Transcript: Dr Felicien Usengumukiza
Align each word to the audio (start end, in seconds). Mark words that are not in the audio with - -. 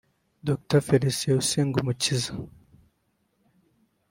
Dr 0.47 0.79
Felicien 0.87 1.35
Usengumukiza 1.41 2.31